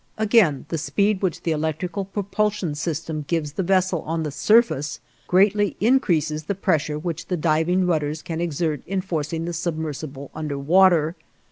Again, 0.17 0.65
the 0.69 0.79
speed 0.79 1.21
which 1.21 1.43
the 1.43 1.51
electrical 1.51 2.05
propulsion 2.05 2.73
system 2.73 3.23
gives 3.27 3.51
the 3.51 3.61
vessel 3.61 4.01
on 4.01 4.23
the 4.23 4.31
surface 4.31 4.99
greatly 5.27 5.77
increases 5.79 6.45
the 6.45 6.55
pressure 6.55 6.97
which 6.97 7.27
the 7.27 7.37
diving 7.37 7.85
rudders 7.85 8.23
can 8.23 8.41
exert 8.41 8.81
in 8.87 9.01
forcing 9.01 9.45
the 9.45 9.53
submersible 9.53 10.31
under 10.33 10.57
water. 10.57 11.15